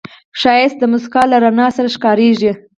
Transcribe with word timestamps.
ښایست 0.39 0.77
د 0.79 0.83
موسکا 0.91 1.21
له 1.31 1.37
رڼا 1.43 1.67
سره 1.77 1.89
ښکاریږي 1.95 2.51